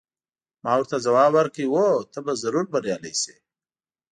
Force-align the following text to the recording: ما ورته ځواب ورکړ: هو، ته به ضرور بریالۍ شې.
ما 0.63 0.71
ورته 0.77 0.95
ځواب 1.05 1.31
ورکړ: 1.35 1.65
هو، 1.73 1.85
ته 2.11 2.19
به 2.25 2.33
ضرور 2.41 2.65
بریالۍ 2.73 3.13
شې. 3.21 3.35